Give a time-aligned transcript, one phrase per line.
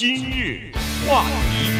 [0.00, 0.70] 今日
[1.04, 1.72] 话题，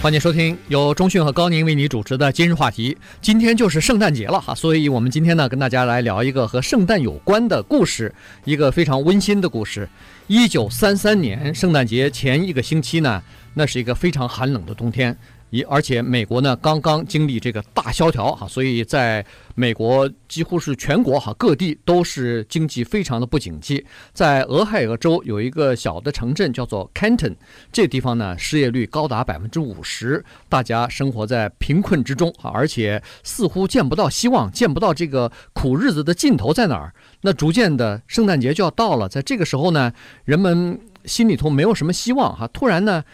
[0.00, 2.96] 欢迎收听由中讯和高宁为你主持的今日话题。
[3.20, 9.88] 今天就是圣诞节了哈，所以我们今天呢跟大家来聊一个和圣诞有关的故事，一个非常温馨的故事。
[10.28, 13.20] 一九三三年圣诞节前一个星期呢，
[13.54, 15.18] 那是一个非常寒冷的冬天。
[15.50, 19.24] 一而且美国呢刚刚经历这个大萧条哈，所以在
[19.54, 23.84] 美国几乎是全国哈各地都是经济非常的不景气。
[24.12, 27.36] 在俄亥俄州有一个小的城镇叫做 Canton，
[27.70, 36.92] 这地方呢失业率高达百分之五十，大家生活在贫困之中哈，而且似乎见不到希望，见不到这个苦日子的尽头在哪儿。
[37.20, 39.92] 那逐渐的圣诞节就要到了，在这个时候呢，
[40.24, 43.04] 人们心里头没有什么希望哈，突然呢。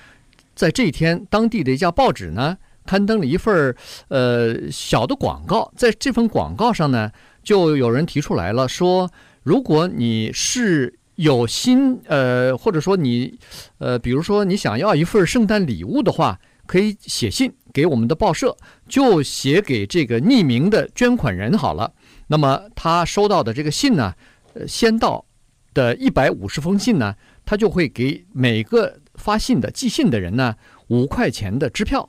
[0.54, 3.74] 在这一天，当地的一家报纸呢，刊登了一份
[4.08, 5.72] 呃小的广告。
[5.76, 7.10] 在这份广告上呢，
[7.42, 9.10] 就有人提出来了，说
[9.42, 13.38] 如果你是有心，呃，或者说你，
[13.78, 18.56] 呃，比如说你想要一份圣诞礼物的话，可以写信给我们的报社，
[18.88, 21.92] 就写给这个匿名的捐款人好了。
[22.28, 24.14] 那么他收到的这个信呢，
[24.54, 25.24] 呃，先到
[25.72, 28.98] 的一百五十封信呢，他就会给每个。
[29.14, 30.54] 发信的寄信的人呢，
[30.88, 32.08] 五块钱的支票，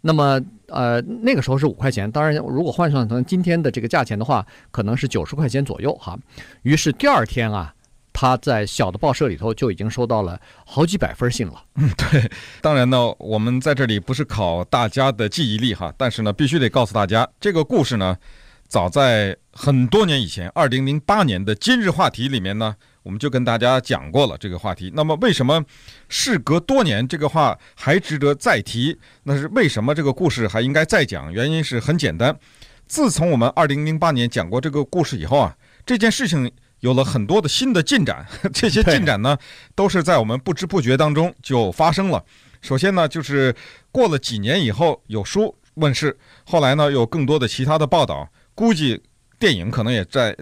[0.00, 6.18] 那么呃那个时候是五块钱，当然如果换算成今天的这个价钱的话，可能是九十块钱左右哈。
[6.62, 7.72] 于是第二天啊，
[8.12, 11.64] 他在小的报社里头就已经收到了好几百封信了。
[11.76, 18.16] 嗯，对，当然呢，我们在这里不是考大家的记忆力哈，但是呢，必须得告诉大家，这个故事呢，
[18.66, 22.76] 早在很多年以前，二零零八年的今日话题里面呢。
[23.02, 24.92] 我们就跟大家讲过了这个话题。
[24.94, 25.64] 那么，为什么
[26.08, 28.96] 事隔多年这个话还值得再提？
[29.24, 31.32] 那是为什么这个故事还应该再讲？
[31.32, 32.38] 原因是很简单，
[32.86, 36.50] 自从我们二零零八年讲过这个故事以后啊，这件事情
[36.80, 38.24] 有了很多的新的进展。
[38.54, 39.36] 这些进展呢，
[39.74, 42.24] 都是在我们不知不觉当中就发生了。
[42.60, 43.54] 首先呢，就是
[43.90, 49.02] 过了几年以后有书问世，后来呢有更多的其他的报道，估计
[49.40, 50.36] 电影可能也在。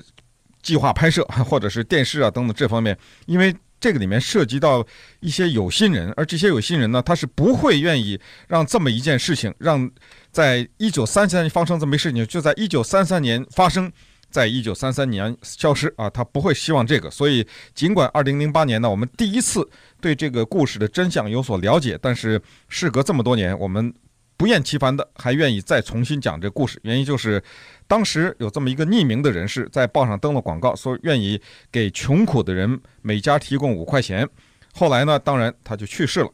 [0.63, 4.87] 计划拍摄， 或者是电视啊等等这方面，因为这个里面涉及到
[5.21, 9.91] 一些有心人，而这些有心人呢，他是不会愿意让这么一件事情，让
[10.31, 13.91] 在一九三三年发生这么一事情，就在一九三三年发生，
[14.31, 17.11] 在一九三三年消失啊，他不会希望这个。
[17.11, 19.67] 所以，尽管二零零八年呢，我们第一次
[20.01, 23.93] 对这个故事的真相有所了解，但是事隔这么多年，我们。
[24.41, 27.45] 不厌其烦的还愿意再重新讲这故事，原因就是
[27.87, 31.39] 当时有这么一个匿名的人士在报上登了广告，说愿意
[31.71, 34.27] 给穷苦的人每家提供五块钱。
[34.73, 36.33] 后来呢，当然他就去世了，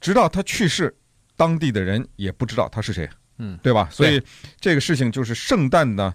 [0.00, 0.92] 直到他去世，
[1.36, 3.88] 当地的人也不知道他是谁，嗯，对吧？
[3.88, 4.20] 所以
[4.58, 6.12] 这个事情就是圣诞呢，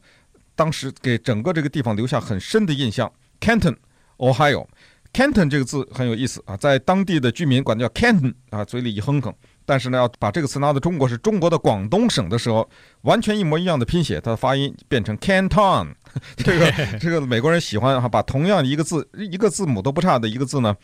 [0.55, 3.09] 当时给整个这个地方留下很深的印象。
[3.39, 3.77] Canton,
[4.17, 9.33] Ohio，Canton 这个字很有意思啊，在当地的居民管叫 Canton 啊，嘴里一哼哼。
[9.65, 12.69] 但是呢，要把这个词拿到中国是中国的广东省的时候，
[13.01, 15.93] 完全一模一样的拼写，它的发音变成 Canton。
[16.37, 20.75] 这个这个美国人喜欢哈，把同样一个字，一个字母都不差的一个字呢，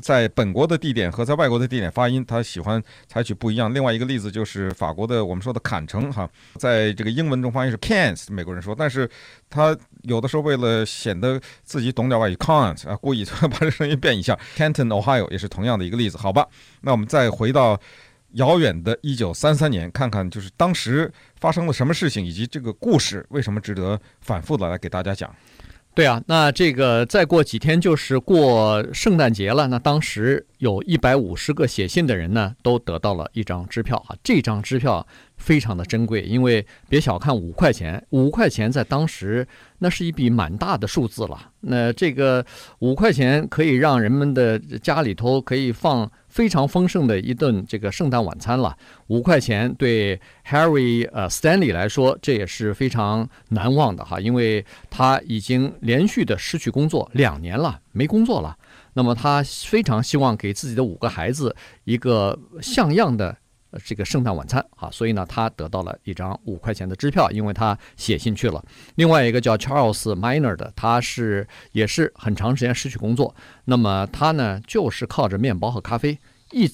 [0.00, 3.74] 在本国的地点和在外国的地点发音，他喜欢采取不一样。
[3.74, 6.26] 另外一个例子就是法国的我们说的坎城哈，
[6.56, 9.10] 在这个英文中发音是 Cannes，美国人说，但是
[9.50, 14.38] 他有的时候为了显得自己懂点外语，Can't 啊，故意 把这声音变一下。
[14.56, 16.46] Canton Ohio 也是同样的一个例子，好吧？
[16.80, 17.78] 那我们再回到。
[18.32, 25.34] 遥远的一九三三年，看看就是当时发生了什么事情，以及这个故事为什么值得反复的来给大家讲。
[25.94, 29.66] 对啊，那这个再过几天就是过圣诞节了。
[29.66, 34.14] 那当时有一百五十个写信的人呢，都得到了一张支票啊。
[34.22, 35.04] 这张支票
[35.48, 39.48] 非常的珍贵，因为别小看五块钱，五块钱在当时
[39.78, 41.52] 那是一笔蛮大的数字了。
[41.60, 42.44] 那这个
[42.80, 46.10] 五块钱可以让人们的家里头可以放。
[46.28, 48.76] 非常丰盛的一顿这个圣诞晚餐了，
[49.06, 58.54] 五块钱对 Harry 呃 Stanley 来说，这也是非常难忘的哈，因为他已经连续的失去工作两年了，没工作了。
[58.92, 63.34] 那么他非常希望给自己的五个孩子一个像样的
[63.84, 68.64] 这个圣诞晚餐啊，所以呢，他得到了一张五块钱的支票，因为他写信去了。
[68.96, 73.34] 另外一个叫 Charles Miner 的，他是也是很长时间失去工作，
[73.64, 76.18] 那么他呢，就是靠着面包和咖啡。
[76.50, 76.70] 一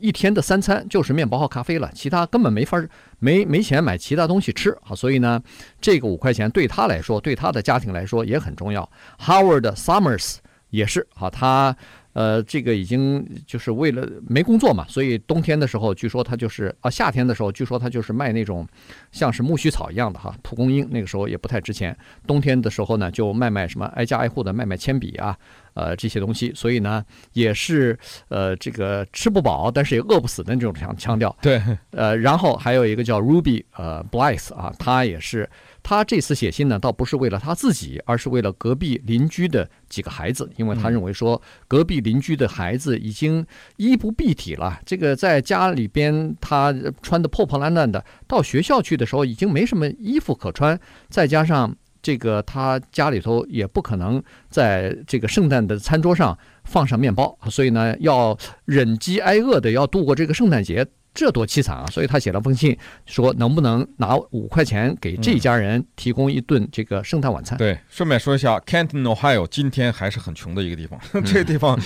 [0.00, 2.80] 一天的三餐就是面包和咖啡了，其他根本没法
[3.18, 5.42] 没没钱买其他东西吃啊，所以呢，
[5.80, 8.88] 这个五块钱对他来说，对他的家庭来说也很重要。
[9.18, 10.36] Howard Summers
[10.70, 11.76] 也是啊，他
[12.14, 18.66] 呃，这个已经就是为了没工作嘛，所以冬天的时候，据说他就是啊，夏天的时候，据说他就是卖那种
[19.12, 21.96] 像是苜蓿草一样的哈，蒲公英，那个时候也不太值钱。
[22.26, 25.36] 冬天的时候呢，就卖卖什么挨家挨户的卖卖铅笔啊，
[25.74, 27.98] 呃这些东西，所以呢也是
[28.28, 31.34] 呃这个吃不饱，但是也饿不死的那种腔腔调。
[31.40, 35.48] 对，呃，然后还有一个叫 Ruby 呃 Blythe 啊，他也是。
[35.80, 50.78] 他这次写信呢，倒不是为了他自己，而是为了隔壁邻居的几个孩子，因为他认为说，隔壁邻居的孩子已经衣不蔽体了，这个在家里边他穿的破破烂烂的，到学校去的时候已经没什么衣服可穿，
[51.08, 60.86] 再加上这个他家里头也不可能在这个圣诞的餐桌上放上面包，所以呢，要忍饥挨饿的要度过这个圣诞节。
[61.14, 61.86] 这多凄惨啊！
[61.86, 67.58] 所以他写了封信，说能不能拿五块钱给这家人提供一顿这个圣诞晚餐？
[67.58, 71.00] 对，顺便说一下，Canton, Ohio 今天还是很穷的一个地方。
[71.26, 71.76] 这个地方，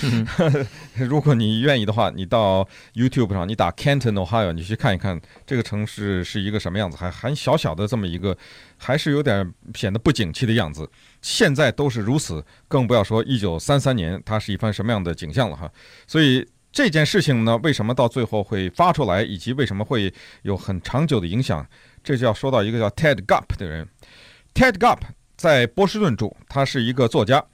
[0.99, 8.37] 如果你愿意的话，你到 YouTube 上，你打 Canton, Ohio，你去看一看这个城市是一个什么样子，还还小小的这么一个，
[8.77, 10.87] 还是有点显得不景气的样子。
[11.21, 15.71] 现在都是如此，更不要说一九三三年它是一番什么样的景象了哈。
[16.05, 16.47] 所以。
[16.73, 20.11] 这件事情呢，为什么到最后会发出来，以及为什么会
[20.41, 21.63] 有很长久的影响，
[22.03, 23.87] 这就要说到一个叫 Ted Gupp 的人。
[24.55, 24.97] Ted Gupp
[25.37, 27.45] 在波士顿住，他是一个作家。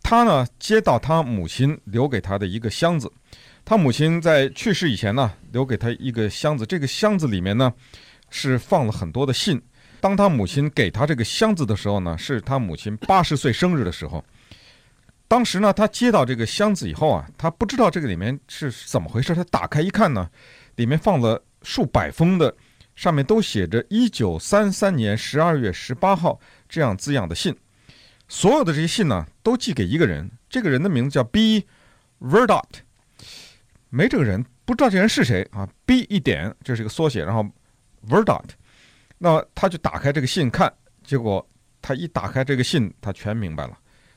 [0.00, 3.10] 他呢，接到他母亲留给他的一个箱子。
[3.64, 6.64] 他母亲在去世以前呢，留给他一个箱子。
[6.64, 7.72] 这个箱子里面呢，
[8.30, 9.60] 是放了很多的信。
[10.00, 14.24] 当他母亲给他这个箱子的时候呢，是他母亲八十岁生日的时候。
[15.28, 19.34] 当时呢，他接到这个箱子以后啊，他不知道这个里面是怎么回事。
[19.34, 20.30] 他打开一看呢，
[20.76, 22.54] 里面放了数百封的，
[22.94, 26.38] 上面都写着“一九三三年十二月十八号”
[26.68, 27.56] 这样字样的信。
[28.28, 31.66] 所有的这些信呢，都寄给一个人，这个人的名字叫 B.
[32.20, 32.62] Verdot。
[33.90, 37.44] 没这个人，不知道这人是谁啊？B 一点，这是一个缩写，然后
[38.08, 38.50] Verdot。
[39.18, 40.72] 那他就打开这个信看，
[41.02, 41.44] 结果
[41.82, 43.76] 他一打开这个信，他全明白了。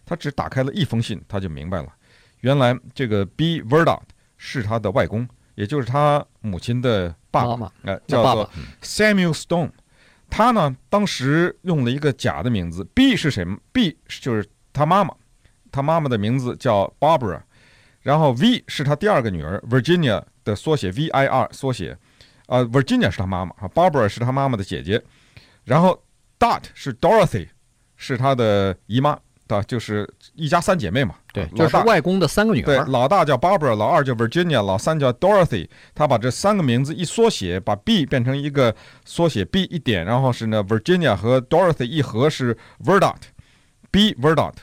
[0.10, 1.94] 他只打开了一封信，他就明白了，
[2.40, 3.62] 原来这个 B.
[3.62, 4.02] Verdot
[4.38, 8.50] 是他的外公，也就是他母亲的爸爸，呃，叫做
[8.82, 9.70] Samuel Stone。
[10.28, 15.14] 他呢，当时用了一个假的名字，B 是谁？B 就是他妈妈，
[15.72, 17.44] 他妈妈的名字叫 Barbara，
[18.02, 21.96] 然后 V 是他第二个女儿 Virginia 的缩写，V-I-R 缩写，
[22.48, 25.00] 啊，Virginia 是他妈妈啊，Barbara 是他妈妈的姐姐，
[25.66, 26.04] 然后
[26.40, 27.50] Dot 是 Dorothy，
[27.96, 29.20] 是他的姨妈。
[29.50, 32.66] 啊，就是一家三姐妹嘛，对，就是外公的三个女儿。
[32.66, 35.68] 对，老大叫 Barbara，老二叫 Virginia，老三叫 Dorothy。
[35.96, 38.76] 他把这三个名字一缩写，把 B 变成一个
[39.06, 42.56] 缩写 B 一点，然后是呢 Virginia 和 Dorothy 一合是
[42.86, 43.16] Verdot。
[43.90, 44.54] B Verdot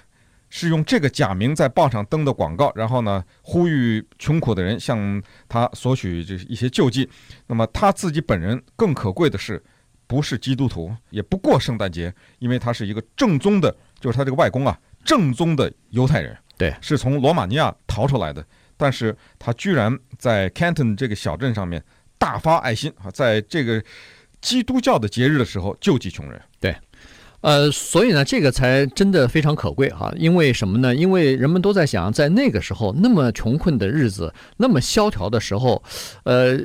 [0.49, 7.11] 是用这个假名在报上登的广告，然后呢呼吁穷苦的人向他索取这一些救济。
[7.49, 9.61] 那么他自己本人更可贵的是，
[10.07, 13.77] 不是基督徒，也不过圣诞节，因为他是一个正宗的。
[14.01, 18.45] 就是他这个外公啊，正宗的犹太人，对，是从罗马尼亚逃出来的，
[18.77, 21.83] 但是他居然在 Canton 这个小镇上面
[22.19, 23.83] 大发爱心啊，在这个
[24.41, 26.77] 基督教的节日的时候救济穷人，对，
[27.41, 30.95] 呃，所以呢，这个才真的非常可贵哈，因为什么呢？
[30.95, 35.83] 因为人们都在想，在那个时候那么穷困的日子，那么萧条的时候，
[36.25, 36.59] 呃。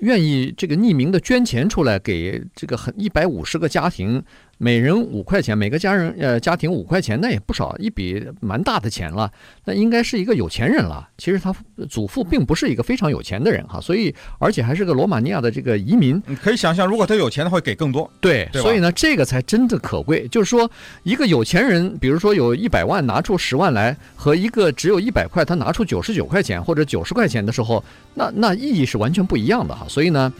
[0.00, 4.22] 愿意这个匿名的捐钱出来给这个很一百五十个家庭，
[4.58, 9.30] 每人五块钱，每个家人呃家庭五块钱，那也不少，一笔蛮大的钱了。
[9.64, 11.08] 那应该是一个有钱人了。
[11.18, 11.54] 其实他
[11.88, 16.22] 祖父并不是一个非常有钱的人哈，所以而且还是个罗马尼亚的这个移民。
[16.26, 18.10] 你可以想象，如果他有钱，的话给更多。
[18.20, 20.26] 对，对，所以呢，这个才真的可贵。
[20.28, 20.70] 就是说，
[21.02, 27.82] 一个有钱人，比如说有一百万拿出十万来，和一个只有一百块他拿出九十九块钱或者九十块钱的时候，
[28.14, 29.86] 那那意义是完全不一样的哈。
[29.88, 30.32] 所以呢，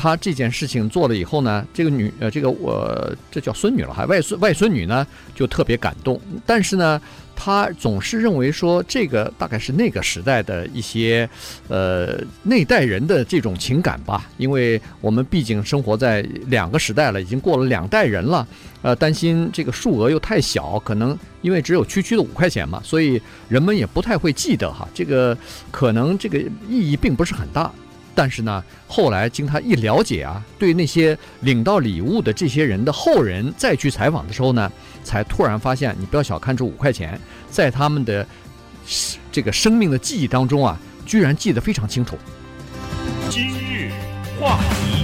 [0.00, 6.20] 他这件事情做了以后呢，这个女呃，这个我这叫孙女了，还外孙外孙女呢就特别感动。
[6.46, 7.02] 但是呢，
[7.34, 11.28] 他总是认为说，这个大概是那个时代的一些
[11.66, 18.46] 呃那代人的这种情感吧，因为我们毕竟生活在两个时代了，已经过了两代人了，
[18.82, 25.36] 呃，担心这个数额又太小，可能因为只有区区的五块钱嘛，所以人们也不太会记得哈，这个
[25.72, 26.38] 可能这个
[26.68, 27.68] 意义并不是很大。
[28.18, 34.72] 但是呢，后来经他一了解啊，对那些领到礼物的这些人的后人再去采访的时候呢，
[35.04, 37.16] 才突然发现，你不要小看这五块钱，
[37.48, 38.26] 在他们的
[39.30, 42.18] 这个生命的记忆当中啊，居然记得非常清楚。
[43.30, 43.92] 今日
[44.40, 44.97] 话题。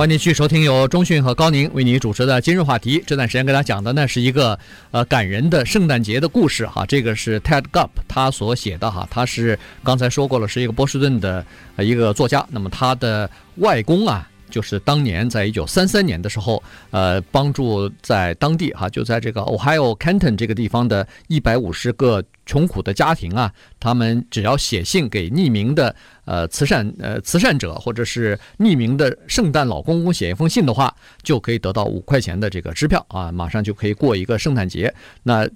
[0.00, 3.04] 欢迎继续收听由中讯和高宁为您主持的今日话题。
[3.06, 4.58] 这段时间给大家讲的呢是一个
[4.92, 6.86] 呃感人的圣诞节的故事哈。
[6.86, 11.44] 这个是 Ted Gupp 他所写的哈，他是刚才说过了，是一个波士顿的
[11.76, 12.42] 一个作家。
[12.48, 14.26] 那么他的外公啊。
[14.50, 34.92] 就是当年在一九三三年的时候，呃，帮助在当地哈，就在这个 Ohio Canton 这个地方的一百五十个穷苦的家庭啊，他们只要写信给匿名的呃慈善呃慈善者，或者是匿名的圣诞老公公写一封信的话，就可以得到五块钱的这个支票啊，马上就可以过一个圣诞节。
[35.22, 35.48] 那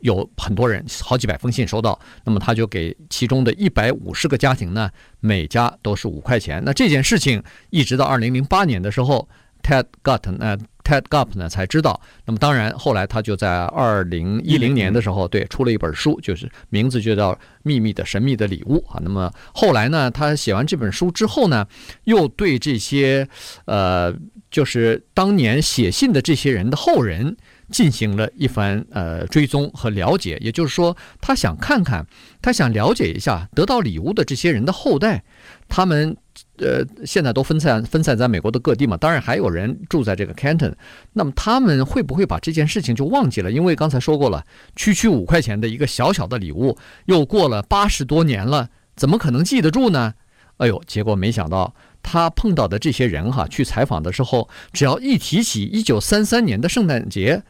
[0.00, 4.90] 有很多人，好几百封信收到，那么他就给其中的一百五十个家庭呢，
[5.20, 6.62] 每家都是五块钱。
[6.64, 9.28] 那这件事情一直到二零零八年的时候
[9.62, 12.00] ，Ted Gupp 呢，Ted Gupp 呢才知道。
[12.24, 19.00] 那么当然后来他就在二零一零年的时候，对，出了一本书，就是名字就叫《秘密的神秘的礼物》啊。
[19.02, 21.66] 那么后来呢，他写完这本书之后呢，
[22.04, 23.28] 又对这些
[23.66, 24.14] 呃，
[24.50, 27.36] 就是当年写信的这些人的后人。
[27.70, 32.06] 进行了一番呃追踪和了解，也就是说，他想看看，
[32.42, 35.22] 他想了解一下得到礼物的这些人的后代，
[35.68, 36.16] 他们
[36.58, 40.74] 呃现在都分散分散在美国的各地嘛，当然还有人住在这个 Canton，
[41.12, 43.50] 那么他们会不会把这件事情就忘记了？
[43.50, 50.14] 因为刚才说过了，区区五块钱的一个小小的礼物，又过了八十多年了，怎么可能记得住呢？
[50.58, 57.42] 哎呦，结果没想到他碰到的这些人哈，去采访的时候，只要一提起一九三三年的圣诞节。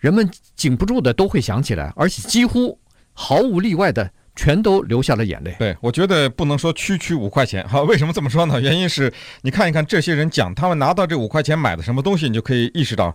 [0.00, 2.78] 人们禁不住的都会想起来，而且几乎
[3.12, 5.54] 毫无例外的全都流下了眼泪。
[5.58, 8.58] 对，我觉得不能说区区五块钱，哈， 为什么这么说呢？
[8.62, 13.14] 原因是你看一看这些人讲他们拿到这五块钱买的什么东西，你就可以意识到，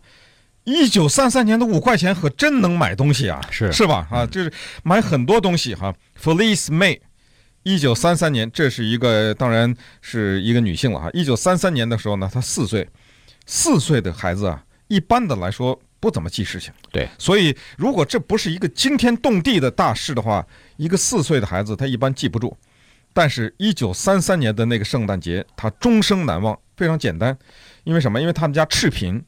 [0.63, 4.07] 一九三三年的五块钱可真能买东西啊，是是吧？
[4.11, 5.91] 啊，就是买很多东西哈。
[6.21, 6.99] Felice May，
[7.63, 11.09] 一九三三年，这是一个当然是一个女性了哈。
[11.13, 12.87] 一九三三年的时候呢，她四岁，
[13.47, 15.79] 四岁的孩子啊，一般的来说。
[16.05, 20.45] 不怎么记事情，对，所以如果这不是一个惊天动地的大事的话，
[20.77, 22.55] 一个四岁的孩子他一般记不住。
[23.11, 26.55] 但是，一九三三年的那个圣诞节，他终生难忘。
[26.77, 27.35] 非常简单，
[27.85, 28.21] 因为什么？
[28.21, 29.23] 因为他们家赤贫，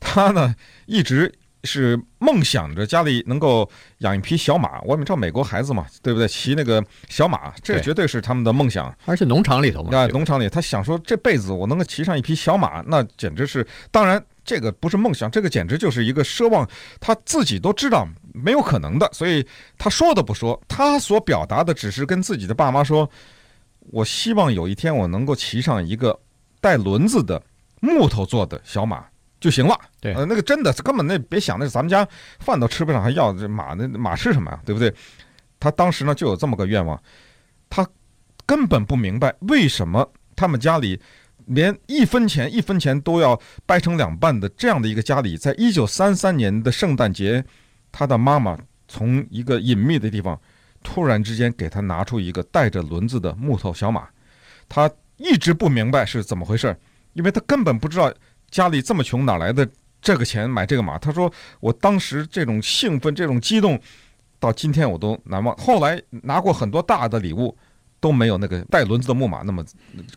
[0.00, 0.54] 他呢
[0.86, 1.30] 一直
[1.64, 4.80] 是梦想着家里能够养一匹小马。
[4.82, 6.26] 我们知道美国孩子嘛，对不对？
[6.26, 8.96] 骑那个小马，这绝对是他们的梦想。
[9.04, 14.24] 而且农场里头嘛，啊，农场里，他想说这辈子我能够骑上一匹小马，那简直是当然。
[14.44, 16.68] 这个不是梦想，这个简直就是一个奢望，
[16.98, 19.46] 他自己都知道没有可能的，所以
[19.78, 23.08] 他说都不说，他所表达的只是跟自己的爸妈说
[23.92, 26.18] ：“我希望有一天我能够骑上一个
[26.60, 27.40] 带轮子的
[27.80, 29.04] 木头做的小马
[29.38, 32.06] 就行了。”对，呃，那个真的根本那别想，那咱们家
[32.40, 33.74] 饭都吃不上，还要这马？
[33.74, 34.60] 那马吃什么呀？
[34.66, 34.92] 对不对？
[35.60, 37.00] 他当时呢就有这么个愿望，
[37.70, 37.86] 他
[38.44, 41.00] 根本不明白为什么他们家里。
[41.46, 47.44] 连一分钱一分钱都要掰成两半的这样的一个家里，在一九三三年的圣诞节，
[47.90, 48.58] 他的妈妈
[48.88, 50.38] 从一个隐秘的地方
[50.82, 54.08] 突然之间给他拿出一个带着轮子的木头小马，
[54.68, 56.76] 他一直不明白是怎么回事，
[57.12, 58.12] 因为他根本不知道
[58.50, 59.68] 家里这么穷哪来的
[60.00, 60.98] 这个钱买这个马。
[60.98, 63.80] 他说：“我当时这种兴奋、这种激动，
[64.38, 65.56] 到今天我都难忘。
[65.56, 67.56] 后来拿过很多大的礼物。”
[68.02, 69.64] 都没有那个带轮子的木马那么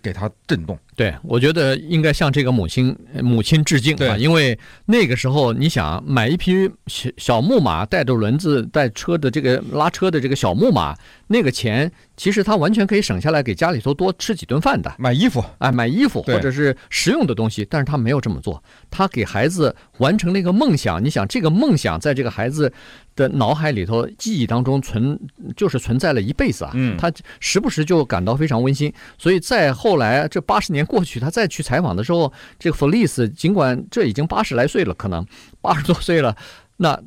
[0.01, 0.77] 给他震动。
[0.95, 10.97] 对，我觉得应该向这个母亲母亲致敬啊，因为那个时候你想买一匹小小木马，带着轮子带车的这个拉车的这个小木马，
[11.27, 14.93] 那个钱其实他完全可以省下来给家里头多吃几顿饭的。
[14.97, 21.03] 买衣服，哎，买衣服或者是实用的东西，但是他没有这么做，他给孩子完成了一个梦想。
[21.03, 22.71] 你想这个梦想在这个孩子
[23.15, 25.19] 的脑海里头记忆当中存，
[25.57, 26.71] 就是存在了一辈子啊。
[26.75, 30.85] 嗯，他时不时就感到非常温馨，所以在后来这八十年。
[30.85, 35.25] 过去他再去采访的时候，这个弗利斯尽管这已经八十来岁了，可能
[35.59, 36.37] 八十多岁了，
[36.77, 36.97] 那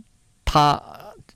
[0.45, 0.83] 他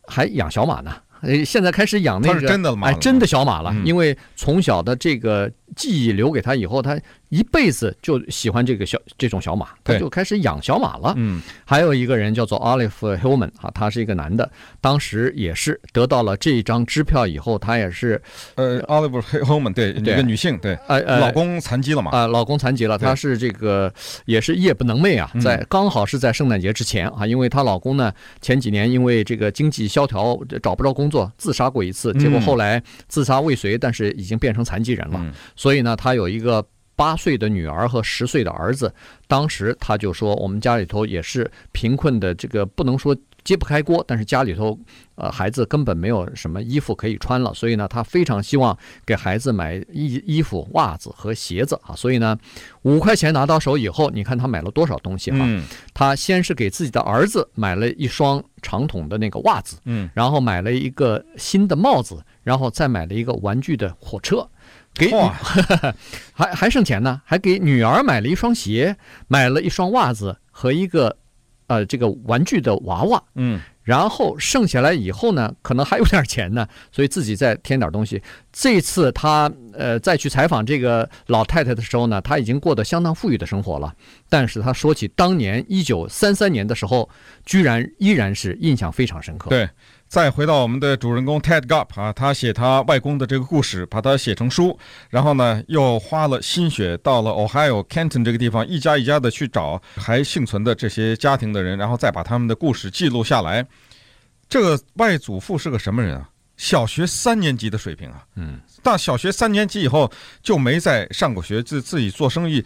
[0.09, 0.93] 还养小马呢。
[1.23, 7.00] 呃，现在开始养那个真的马，哎，真的小马了，因为从小的这个记忆留给他以后，他。
[7.33, 11.14] 一辈子就喜欢这个小这种小马，他就开始养小马了。
[11.17, 14.50] 嗯，还有一个人叫做 Olive Hillman 啊，他是一个男的，
[14.83, 18.21] 当时也是得到了这张支票以后，他也是
[18.57, 23.91] 呃，Olive Hillman 对，一个女性对，呃呃，老公残疾了嘛啊，老公残疾了，她是这个
[24.26, 28.12] 也是夜不能寐啊，在刚好是在圣诞节之前啊，因为她老公呢
[28.43, 36.64] 前几年因为这个经济萧条找不着工作，自杀过一次，结果后来自杀未遂，但是已经变成残疾人了，所以呢，他有一个。
[36.95, 38.95] 八岁的女儿和十岁的儿子，
[39.26, 44.78] 当时他就说，我们家里头也是贫困的，这个不能说揭不开锅，但是家里头
[45.14, 51.94] 呃孩子根本没有什么衣服可以穿了，所以呢，他非常希望给孩子买衣衣服、袜子和鞋子啊。
[51.94, 52.38] 所以呢，
[52.82, 55.38] 五块钱拿到手以后，你看他买了多少东西哈？
[55.42, 64.49] 嗯，他先是给自己的儿子买了一双长筒的那个袜子，嗯，然后买了一个新的帽子，然后再买了一个玩具的火车。
[64.94, 65.34] 给哇，
[66.34, 68.94] 还还剩钱呢，还给女儿买了一双鞋，
[69.26, 71.16] 买了一双袜子和一个，
[71.66, 73.23] 呃，这个玩具的娃娃。
[73.35, 78.23] 嗯，然后剩下来以后呢，可能还有点钱呢，所以自己再添点东西。
[78.52, 83.95] 这次他呃再去采访这个老太太的时候呢，他已经过得相当富裕的生活了。
[84.28, 87.09] 但是他说起当年一九三三年的时候，
[87.45, 89.50] 居然依然是印象非常深刻。
[89.50, 89.69] 对。
[90.12, 94.78] 再回到我们的主人公 Ted Gup 啊，他写他外公的这个故事，把它写成书，
[95.09, 103.66] 然后呢，又花了心血到了 Ohio Canton 这个地方，一家一家的去找还幸存的这些家庭的人，然后再把他们的故事记录下来。
[104.50, 106.28] 这个外祖父是个什么人啊？
[106.59, 112.62] 小学三年级的水平啊，嗯，到小学三年级以后就没再上过学，自自己做生意，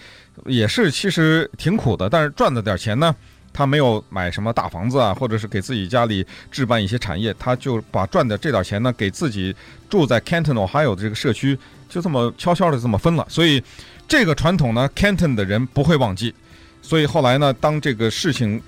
[0.46, 3.14] 也是其实挺苦的，但是赚了点钱呢。
[3.56, 9.56] 他没有买什么大房子啊，或者是给自己家里置办一些产业，他就把赚的这点钱呢，给自己
[9.88, 11.58] 住在 Canton Ohio 的这个社区，
[11.88, 13.26] 就这么悄悄的这么分了。
[13.30, 13.62] 所以
[14.06, 16.34] 这个传统呢，Canton 的人不会忘记。
[16.82, 18.60] 所以后来呢，当这个事情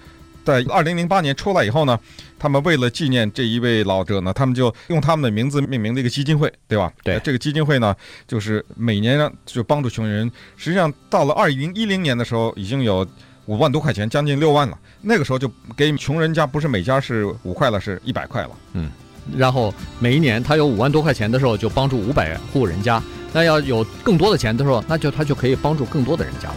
[0.42, 2.00] 在二零零八年出来以后呢，
[2.38, 6.90] 他们为了纪念这一位老者呢，他们就用他们的名字命名了一个基金会，对吧？
[7.04, 7.94] 对，这个基金会呢，
[8.26, 10.32] 就是每年呢就帮助穷人。
[10.56, 13.06] 实际上到了二零一零年的时候，已经有。
[13.48, 14.78] 五万多块钱，将近六万了。
[15.00, 18.50] 那个时候就给穷人家，不是每家是五块了，是一百块了。
[18.74, 18.90] 嗯，
[19.34, 23.02] 然后每一年他有五万多块钱的时候，就帮助五百户人家。
[23.32, 26.56] 那要有更多的钱的时候，那就他就可以帮助更多的人家了。